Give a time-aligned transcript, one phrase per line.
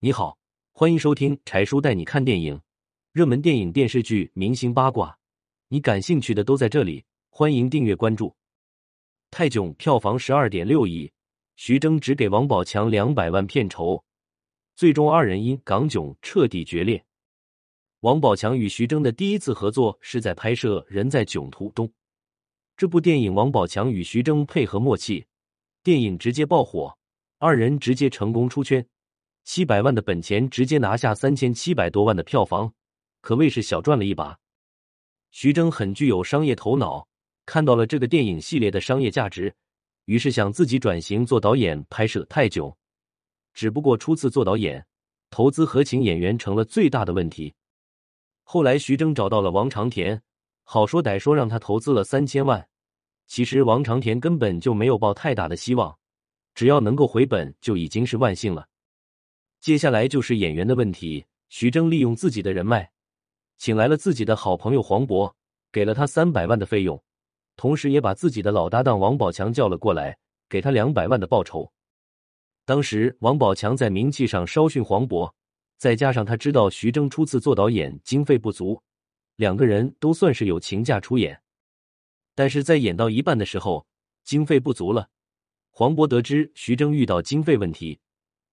[0.00, 0.38] 你好，
[0.70, 2.60] 欢迎收听柴叔带你看电影，
[3.10, 5.18] 热门电影、电视剧、明星八卦，
[5.66, 7.04] 你感兴趣的都在这里。
[7.30, 8.32] 欢迎订阅关注。
[9.32, 11.10] 泰囧票房十二点六亿，
[11.56, 14.04] 徐峥只给王宝强两百万片酬，
[14.76, 17.04] 最终二人因港囧彻底决裂。
[18.02, 21.88] 王宝强与徐峥的第一次合作是在拍摄《人在囧途中》
[22.76, 25.26] 这部电影，王宝强与徐峥配合默契，
[25.82, 26.96] 电影直接爆火，
[27.38, 28.86] 二人直接成功出圈。
[29.50, 32.70] 七百万的本钱直接拿下三千七百多万的票房，
[33.22, 34.38] 可谓是小赚了一把。
[35.30, 37.08] 徐峥很具有商业头脑，
[37.46, 39.54] 看到了这个电影系列的商业价值，
[40.04, 42.76] 于是想自己转型做导演拍摄泰囧。
[43.54, 44.84] 只不过初次做导演，
[45.30, 47.54] 投资和请演员成了最大的问题。
[48.42, 50.20] 后来徐峥找到了王长田，
[50.62, 52.68] 好说歹说让他投资了三千万。
[53.26, 55.98] 其实王长田根本就没有抱太大的希望，
[56.54, 58.68] 只要能够回本就已经是万幸了。
[59.60, 61.26] 接下来就是演员的问题。
[61.48, 62.90] 徐峥利用自己的人脉，
[63.56, 65.32] 请来了自己的好朋友黄渤，
[65.72, 67.02] 给了他三百万的费用，
[67.56, 71.72] 同时也把自己的老搭档王宝强叫了过来，给他两百万的报酬。
[72.66, 75.32] 当时王宝强在名气上稍逊黄渤，
[75.78, 78.82] 再加上他知道徐峥初次做导演经费不足，
[79.36, 81.40] 两个人都算是有情价出演。
[82.34, 83.86] 但是在演到一半的时候，
[84.22, 85.08] 经费不足了，
[85.70, 88.00] 黄渤得知徐峥遇到经费问题。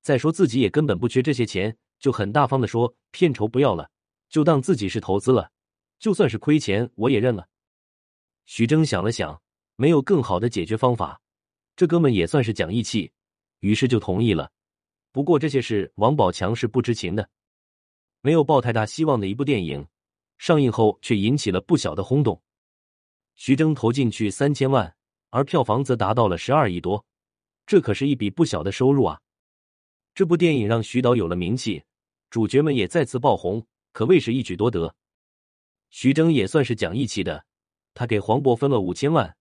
[0.05, 3.89] 再说自己也根本不缺这些钱，就很大方的说片酬不要了，
[4.29, 5.51] 就当自己是投资了，
[5.97, 7.47] 就算是亏钱我也认了。
[8.45, 9.41] 徐峥想了想，
[9.75, 11.19] 没有更好的解决方法，
[11.75, 13.11] 这哥们也算是讲义气，
[13.61, 14.51] 于是就同意了。
[15.11, 17.27] 不过这些事王宝强是不知情的。
[18.21, 19.83] 没有抱太大希望的一部电影，
[20.37, 22.39] 上映后却引起了不小的轰动。
[23.35, 24.95] 徐峥投进去三千万，
[25.31, 27.03] 而票房则达到了十二亿多，
[27.65, 29.19] 这可是一笔不小的收入啊！
[30.15, 31.83] 这部电影让徐导有了名气，
[32.29, 34.95] 主角们也再次爆红，可谓是一举多得。
[35.89, 37.43] 徐峥也算是讲义气的，
[37.93, 39.35] 他给黄渤分了五千万。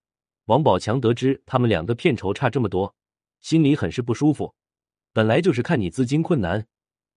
[0.47, 2.93] 王宝强得知他们两个片酬差这么多，
[3.41, 4.53] 心里很是不舒服。
[5.13, 6.67] 本来就是看你资金困难，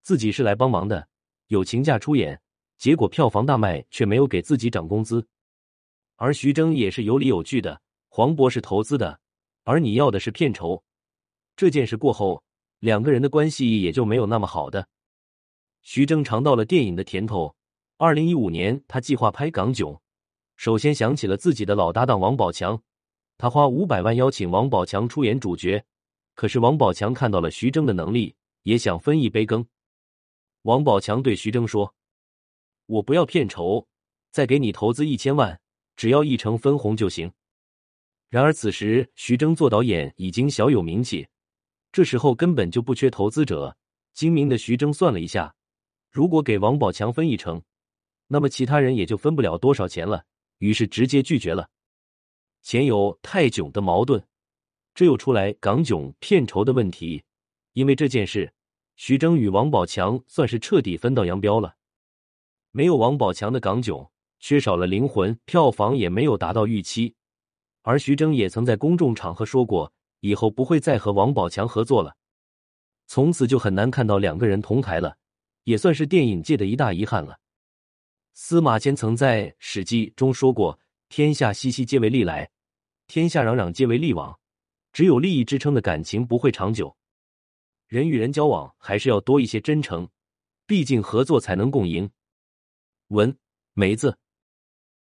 [0.03, 1.07] 自己是来帮忙的，
[1.47, 2.39] 友情价出演，
[2.77, 5.27] 结果票房大卖，却没有给自己涨工资。
[6.17, 9.19] 而徐峥也是有理有据的，黄渤是投资的，
[9.63, 10.83] 而你要的是片酬。
[11.55, 12.43] 这件事过后。
[12.79, 14.87] 两个人的关系也就没有那么好的。
[15.81, 17.55] 徐峥尝到了电影的甜头。
[17.97, 19.99] 二零一五年，他计划拍港囧，
[20.55, 22.79] 首先想起了自己的老搭档王宝强，
[23.39, 25.83] 他花五百万邀请王宝强出演主角。
[26.35, 29.65] 可是王宝强看到了徐峥的能力，也想分一杯羹。
[30.61, 31.95] 王宝强对徐峥说
[32.85, 33.87] ：“我不要片酬，
[34.29, 35.59] 再给你投资一千万，
[35.95, 37.31] 只要一成分红就行。”
[38.29, 41.27] 然而此时，徐峥做导演已经小有名气。
[41.91, 43.77] 这时候根本就不缺投资者。
[44.13, 45.53] 精明的徐峥算了一下，
[46.09, 47.61] 如果给王宝强分一成，
[48.27, 50.25] 那么其他人也就分不了多少钱了。
[50.57, 51.69] 于是直接拒绝了。
[52.63, 54.25] 前有泰囧的矛盾，
[54.95, 57.23] 这又出来港囧片酬的问题。
[57.73, 58.51] 因为这件事，
[58.95, 61.75] 徐峥与王宝强算是彻底分道扬镳了。
[62.71, 64.09] 没有王宝强的港囧，
[64.39, 67.13] 缺少了灵魂，票房也没有达到预期。
[67.83, 69.93] 而徐峥也曾在公众场合说过。
[70.19, 72.15] 以后不会再和王宝强合作了，
[73.07, 75.17] 从此就很难看到两个人同台了，
[75.63, 77.39] 也算是电影界的一大遗憾了。
[78.33, 80.79] 司马迁曾在《史记》中说过
[81.09, 82.45] ：“天下熙熙，皆为利来；
[83.07, 84.37] 天下攘攘，皆为利往。”
[84.93, 86.95] 只有利益支撑的感情不会长久。
[87.87, 90.09] 人与人交往还是要多一些真诚，
[90.65, 92.09] 毕竟合作才能共赢。
[93.09, 93.37] 文
[93.73, 94.17] 梅子。